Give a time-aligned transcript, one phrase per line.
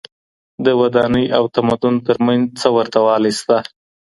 [0.65, 3.57] د ودانۍ او تمدن ترمنځ څه ورته والی سته؟